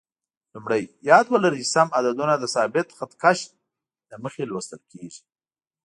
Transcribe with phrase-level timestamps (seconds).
[0.53, 3.39] لومړی: یاد ولرئ چې سم عددونه د ثابت خط کش
[4.09, 5.23] له مخې لوستل کېږي.